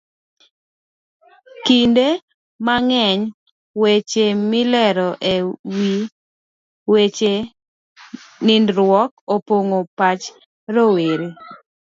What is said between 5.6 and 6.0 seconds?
wi